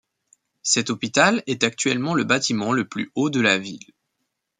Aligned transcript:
Cet 0.63 0.89
hôpital 0.89 1.43
est 1.45 1.63
actuellement 1.63 2.15
le 2.15 2.23
bâtiment 2.23 2.73
le 2.73 2.87
plus 2.87 3.11
haut 3.13 3.29
de 3.29 3.39
la 3.39 3.59
ville. 3.59 3.93